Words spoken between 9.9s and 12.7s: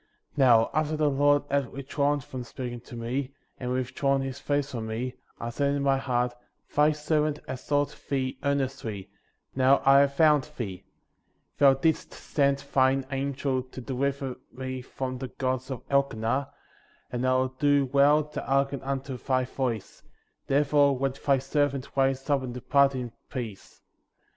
have found thee; 13. Thou didst send